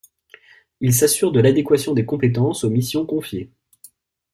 [0.79, 3.51] Ils s’assurent de l’adéquation des compétences aux missions confiées.